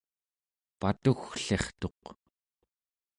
[0.79, 2.01] patugglirtuq